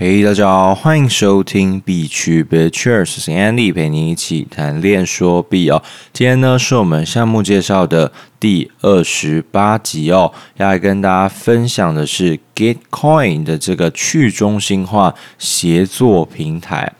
[0.00, 5.82] 嘿，大家好，欢迎收听币趣 BitCheers，是 Andy 陪你一起谈练说币哦。
[6.12, 16.92] 今天呢是我们项目介绍的第二十八集哦，要来跟大家分享的是 Gitcoin 的这个去中心化协作平台。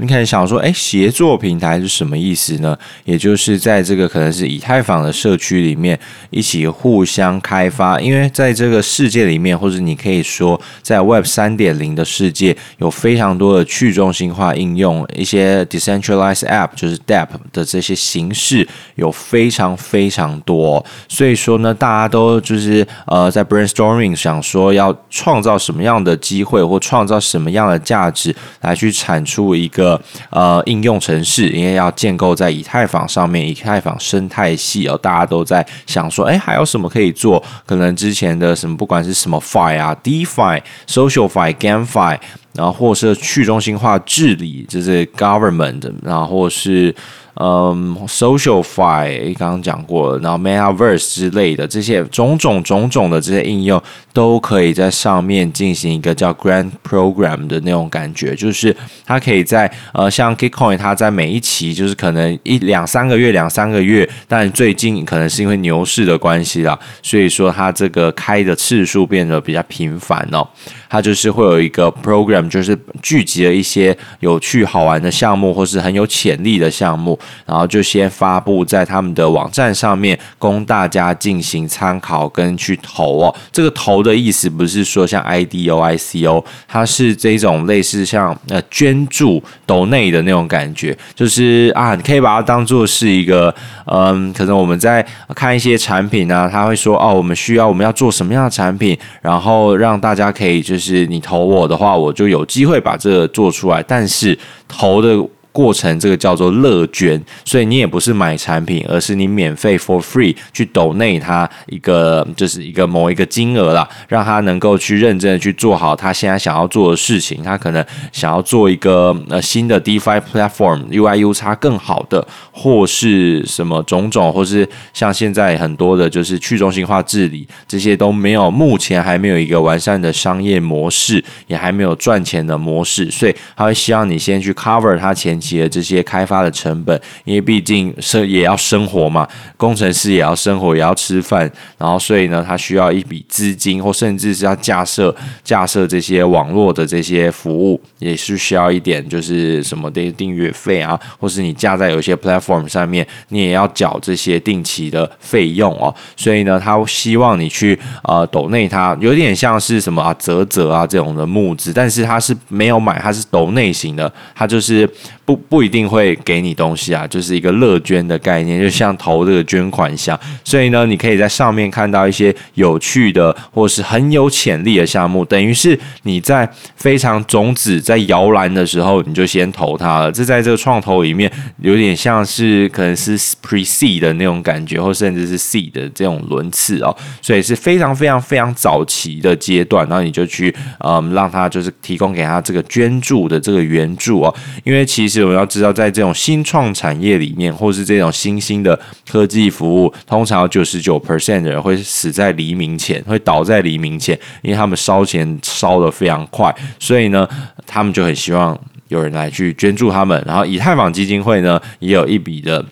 [0.00, 2.76] 你可能想说，哎，协作平台是什么意思呢？
[3.04, 5.98] 也就是在这个可能是以太坊的社区里面
[6.30, 29.89] 一起互相开发，因为在这个世界里面，或者你可以说在 Web 三点零的世界，有非常多的去中心化应用，一些 decentralized app 就是 DApp 的这些形式有非常非常多，所以说呢，大家都就是呃在 brainstorming 想说要创造什么样的机会或创造什么样的价值来去产出一个。
[30.30, 37.42] 呃，应用城市，因为要建构在以太坊上面，以太坊生态系哦，大家都在想说，哎，还有什么可以做？
[37.64, 42.18] 可能之前的什么，不管是什么 Fi 啊，DeFi、SocialFi、GameFi，
[42.54, 46.94] 然后或是去中心化治理，就是 Government，然后是。
[47.34, 53.80] 嗯，SocialFi 刚刚讲过，然后 Metaverse 之类的这些种种种种的这些应用，
[54.12, 58.74] 都可以在上面进行一个叫 Grant Program 的那种感觉，就是
[59.06, 70.46] 它可以在呃，像 Gitcoin，它在每一期就是可能一两三个月，两三个月，但最近可能是因为牛市的关系啦，所以说它这个开的次数变得比较频繁哦。
[70.88, 83.34] 它就是会有一个 program，就是聚集了一些有趣好玩的项目，或是很有潜力的项目，然后就先发布在他们的网站上面，供大家进行参考跟去投哦。
[83.50, 93.54] 这个投的意思不是说像 IDO、ICO，它是这种类似像呃捐助、donate 的那种感觉，就是啊，你可以把它当做是一个
[93.86, 100.60] 嗯，可能我们在看一些产品啊，他会说哦，我们需要我们要做什么样的产品，然后让大家可以。
[100.60, 103.82] 就是你投我的话，我就有机会把这个做出来。
[103.82, 105.26] 但是投的。
[105.52, 117.42] 过程这个叫做乐捐，所以你也不是买产品，而是你免费 for free 去斗内他一个，就是一个某一个金额啦，让他能够去认真的去做好他现在想要做的事情。
[117.42, 155.94] 他可能想要做一个呃新的 DeFi platform UI UX 更好的，或是什么种种，或是像现在很多的就是去中心化治理，这些都没有，目前还没有一个完善的商业模式，也还没有赚钱的模式，所以他会希望你先去 cover 他前期的这些开发的成本，因为毕竟生也要生活嘛，工程师也要生活，也要吃饭，然后所以呢，他需要一笔资金，或甚至是要架设架设这些网络的这些服务，也是需要一点就是什么的订阅费啊，或是你架在有些 platform 上面，你也要缴这些定期的费用哦。
[156.16, 164.88] 所以呢，他希望你去呃抖内他，有点像是什么啊啧啧啊这种的募资，但是他是没有买，他是抖内型的，他就是。
[165.30, 170.18] 不不一定会给你东西啊，就是一个乐捐的概念，就像投这个捐款箱。
[170.42, 180.10] 所以呢，你可以在上面看到一些有趣的或是很有潜力的项目，等于是你在非常种子在摇篮的时候，你就先投它了。
[180.10, 186.96] 这在这个创投里面有点像是可能是 pre-seed 的那种感觉，或甚至是 seed 的这种轮次哦。
[187.22, 195.19] 所以是非常非常非常早期的阶段，然后你就去嗯让他就是提供给他这个捐助的这个援助哦，因为其实。
[195.22, 198.78] 我们要知道，在这种新创产业里面，或是这种新兴的
[199.10, 207.28] 科技服务，通常有九十九 percent 的人会死在黎明前，会倒在黎明前，因为他们烧钱烧得非常快，所以呢，
[207.66, 208.58] 他们就很希望
[208.88, 210.22] 有人来去捐助他们。
[210.26, 212.64] 然后，以太坊基金会呢，也有一笔的。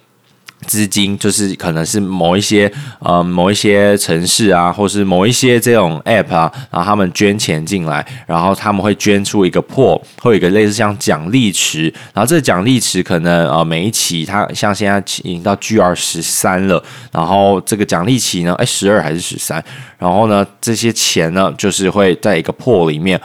[0.66, 16.82] 资金就是可能是某一些呃某一些城市啊，或是某一些这种 app 啊，然后他们捐钱进来，然后他们会捐出一个 pool，会有一个类似像奖励池，然后这个奖励池可能呃每一期它像现在已经到 GR 十三了，
[17.12, 19.62] 然后这个奖励期呢，哎十二还是十三，
[19.98, 23.20] 然后呢这些钱呢就是会在一个 pool 里面。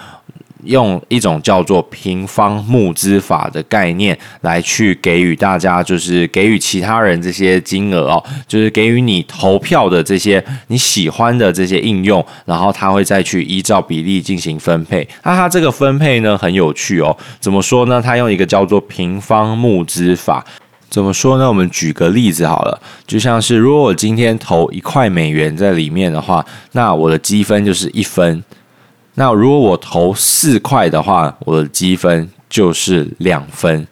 [0.65, 15.07] 用一种叫做平方募资法的概念来去给予大家，就是给予其他人这些金额哦，就是给予你投票的这些你喜欢的这些应用，然后他会再去依照比例进行分配。
[15.23, 18.01] 那他这个分配呢很有趣哦，怎么说呢？
[18.01, 20.43] 他用一个叫做平方募资法，
[20.89, 21.47] 怎么说呢？
[21.47, 28.43] 我们举个例子好了，就像是如果我今天投一块美元在里面的话，那我的积分就是一分。
[29.15, 33.87] 那如果我投四块的话，我的积分就是两分。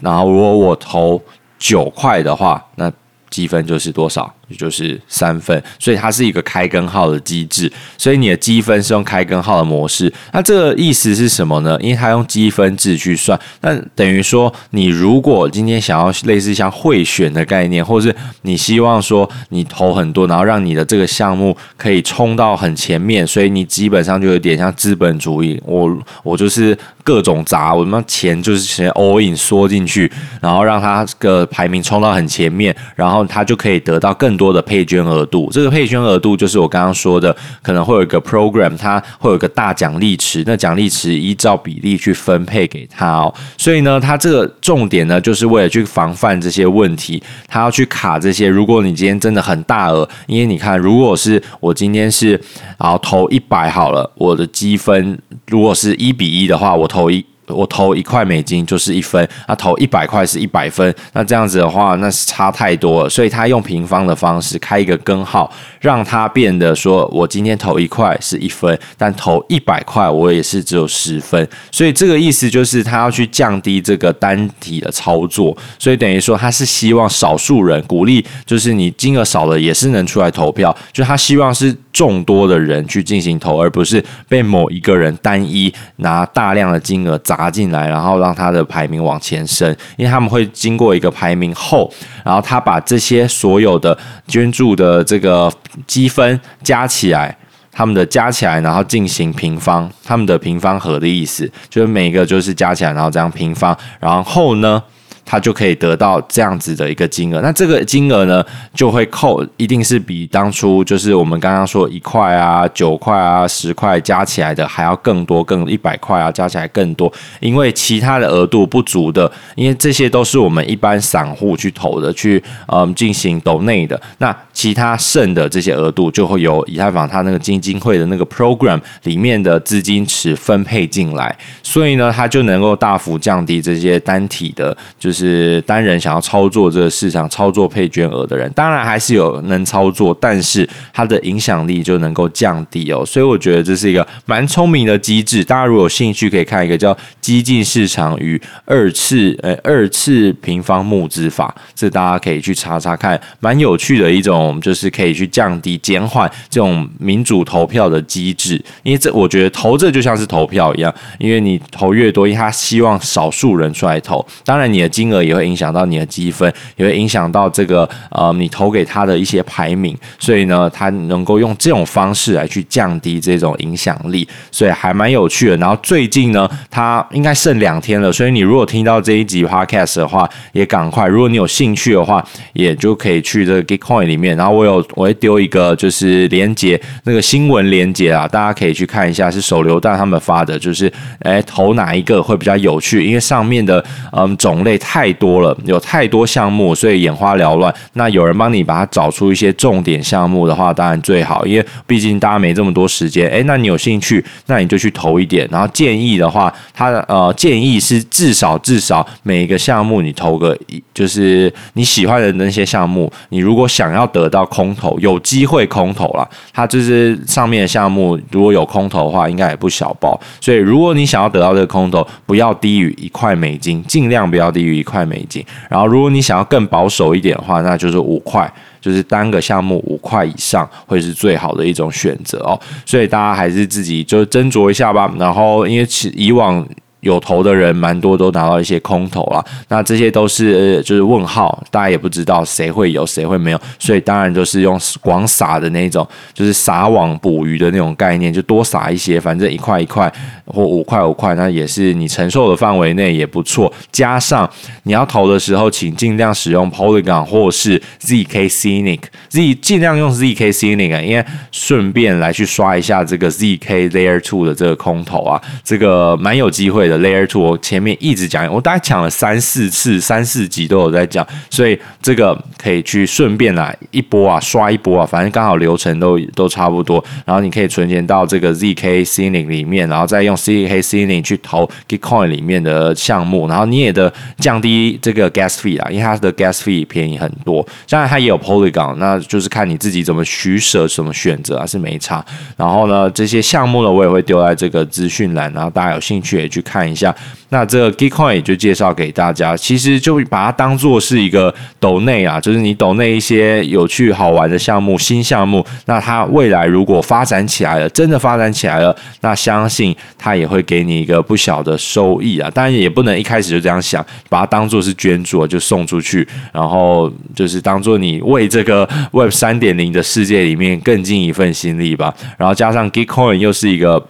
[0.00, 1.22] 然后如果我投
[1.58, 2.90] 九块的话，那
[3.28, 4.32] 积分就是多少？
[4.48, 10.12] 也就是三分，所以它是一个开根号的机制，所以你的积分是用开根号的模式。
[10.32, 11.78] 那这个意思是什么呢？
[11.80, 30.10] 因为它用积分制去算，那等于说你如果今天想要类似像贿选的概念，或是你希望说你投很多，然后让你的这个项目可以冲到很前面，所以你基本上就有点像资本主义，我我就是各种砸，我他妈钱就是先 all in 缩进去，
[30.42, 34.33] 然后让它这个排名冲到很前面，然后它就可以得到更。
[34.34, 43.32] 更多的配捐额度，这个配捐额度就是我刚刚说的，可能会有一个 program，它会有一个大奖励池，那奖励池依照比例去分配给他哦。
[43.56, 48.48] 所以呢，它这个重点呢，就是为了去防范这些问题，他要去卡这些。
[48.48, 52.32] 如果你今天真的很大额，因为你看，如果是我今天是
[52.76, 55.16] 然后投一百好了，我的积分
[55.46, 57.24] 如果是一比一的话，我投一。
[57.54, 63.08] 我投一块美金就是一分，那投一百块是一百分，那这样子的话，那是差太多了。
[63.08, 71.48] 所以他用平方的方式开一个根号，让它变得说我今天投一块是一分，但投一百块我也是只有十分。
[71.70, 91.92] 所以这个意思就是他要去降低这个单体的操作，所以等于说他是希望少数人鼓励，就是你金额少了也是能出来投票，就他希望是众多的人去进行投，而不是被某一个人单一拿大量的金额砸进来，然后让他的排名往前升，因为他们会经过一个排名后，
[92.24, 93.96] 然后他把这些所有的
[94.26, 95.52] 捐助的这个
[95.86, 97.36] 积分加起来，
[97.72, 104.82] 他们的加起来，然后进行平方，他们的平方和的意思就是每个就是加起来，然后这样平方，然后呢，
[105.24, 108.44] 他就可以得到这样子的一个金额，那这个金额呢，
[108.74, 117.10] 就会扣，一定是比当初就是我们刚刚说一块啊、九块啊、十块加起来的还要更多，更一百块啊加起来更多，
[117.40, 135.13] 因为其他的额度不足的，因为这些都是我们一般散户去投的，去嗯进行抖内的，那其他剩的这些额度就会由以太坊它那个基金会的那个 program 里面的资金池分配进来，所以呢，它就能够大幅降低这些单体的，就是。
[135.14, 143.06] 是单人想要操作这个市场、操作配捐额的人，当然还是有能操作，但是它的影响力就能够降低哦。
[143.06, 145.44] 所以我觉得这是一个蛮聪明的机制。
[145.44, 158.60] 大家如果有兴趣，可以看一个叫《激进市场与二次呃二次平方募资法》，这大家可以去查查看，蛮有趣的一种，就是可以去降低、减缓这种民主投票的机制。
[158.82, 165.03] 因为这我觉得投这就像是投票一样，因为你投越多，因为他希望少数人出来投，当然你的金。
[165.04, 175.56] 金额也会影响到你的积分，也会影响到这个呃你投给他的一些排名，所以呢，他能够用这种方式来去降低这种影响力，所以还蛮有趣的。
[175.58, 181.06] 然后最近呢，他应该剩两天了，所以你如果听到这一集 podcast 的话，也赶快。
[181.06, 182.24] 如果你有兴趣的话，
[182.54, 184.34] 也就可以去这个 Gitcoin 里面。
[184.38, 194.93] 然后我有我会丢一个就是连接，那个新闻连接啊，大家可以去看一下，是手榴弹他们发的，就是哎投哪一个会比较有趣，因为上面的嗯种类太。
[194.94, 197.74] 太多了，有太多项目，所以眼花缭乱。
[197.94, 203.28] 那有人帮你把它找出一些重点项目的话，当然最好，因为毕竟大家没这么多时间。
[203.28, 205.48] 诶，那你有兴趣，那你就去投一点。
[205.50, 216.24] 然后建议的话，他呃建议是至少至少每一个项目你投个一，就是你喜欢的那些项目，你如果想要得到空投，有机会空投啦。
[216.52, 220.16] 它就是上面的项目如果有空投的话，应该也不小包。
[220.40, 224.83] 所以如果你想要得到这个空投，不要低于一块美金，尽量不要低于。
[224.84, 228.48] 块美金，然后如果你想要更保守一点的话，那就是五块，
[228.80, 232.60] 就是单个项目五块以上会是最好的一种选择哦。
[232.86, 235.12] 所以大家还是自己就斟酌一下吧。
[235.18, 236.64] 然后因为其以往。
[237.04, 239.44] 有投的人蛮多，都拿到一些空投啊。
[239.68, 250.12] 那这些都是就是问号，大家也不知道谁会有，谁会没有，所以当然就是用广撒的那种，就是撒网捕鱼的那种概念，就多撒一些，反正一块一块
[250.46, 253.72] 或五块五块，那也是你承受的范围内也不错。
[253.92, 254.48] 加上
[254.84, 266.93] 你要投的时候，请尽量使用 Polygon 或是 ZK Scenic，Z 尽量用 ZK Scenic，因为顺便来去刷一下这个 ZK Layer Two 的这个空投啊，这个蛮有机会的。
[266.98, 277.04] Layer Two，我前面一直讲，我大概讲了三四次，三四集都有在讲，所以这个可以去顺便来一波啊，刷一波啊，反正刚好流程都都差不多。
[277.24, 287.66] 然后你可以存钱到这个 ZK Scening 里面，然后再用 ZK Scening 去投 Gitcoin 里面的项目，然后你也得降低这个 Gas Fee 啊，因为它的 Gas Fee 便宜很多。
[287.88, 292.24] 当然它也有 Polygon，那就是看你自己怎么取舍，怎么选择啊，是没差。
[292.56, 296.83] 然后呢，这些项目呢，我也会丢在这个资讯栏，然后大家有兴趣也去看。
[296.84, 297.14] 看一下。
[297.48, 305.64] 那这个 Gitcoin 也就介绍给大家，其实就把它当做是一个抖内啊，就是你抖内一些有趣好玩的项目、新项目。
[305.86, 312.50] 那它未来如果发展起来了，真的发展起来了，那相信它也会给你一个不小的收益啊。
[312.50, 322.12] 当然也不能一开始就这样想，把它当做是捐助就送出去，然后就是当做你为这个 Web 三点零的世界里面更尽一份心力吧。
[322.36, 324.04] 然后加上 Gitcoin 又是一个。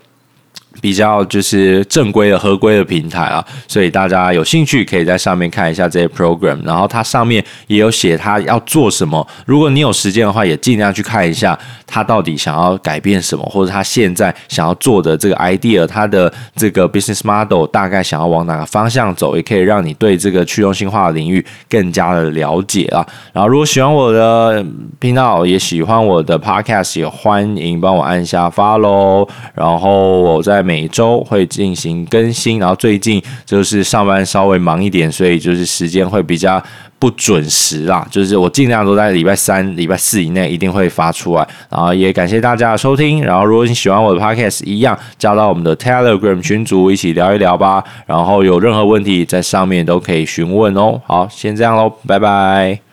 [0.80, 9.26] 比较就是正规的、合规的平台啊，所以大家有兴趣可以在上面看一下这些 program，然后它上面也有写它要做什么。
[9.46, 11.58] 如果你有时间的话，也尽量去看一下
[11.94, 23.06] 他到底想要改变什么，或者他现在想要做的这个 idea，他的这个 business model 大概想要往哪个方向走，也可以让你对这个去中心化的领域更加的了解啊。
[23.32, 24.66] 然后如果喜欢我的
[24.98, 30.64] 频道，也喜欢我的 podcast，也欢迎帮我按下 follow，然后我在。
[30.64, 36.58] 每周会进行更新，然后最近就是上班稍微忙一点，所以就是时间会比较
[37.04, 38.06] 不准时啦。
[38.10, 41.46] 就是我尽量都在礼拜三、礼拜四以内一定会发出来。
[41.68, 43.22] 然后也感谢大家的收听。
[43.22, 47.84] 然后如果你喜欢我的 Podcast，一样加到我们的 Telegram 群组一起聊一聊吧。
[48.06, 50.98] 然后有任何问题在上面都可以询问哦。
[51.04, 52.83] 好，先这样喽，拜拜。